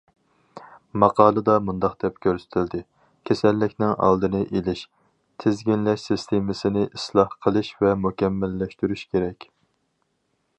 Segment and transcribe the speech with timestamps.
[1.01, 2.79] ماقالىدا مۇنداق دەپ كۆرسىتىلدى:
[3.29, 4.81] كېسەللىكنىڭ ئالدىنى ئېلىش،
[5.45, 9.49] تىزگىنلەش سىستېمىسىنى ئىسلاھ قىلىش ۋە مۇكەممەللەشتۈرۈش كېرەك.